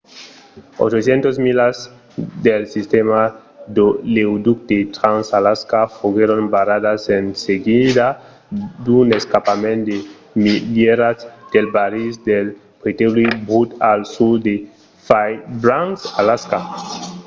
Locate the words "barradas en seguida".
6.55-8.05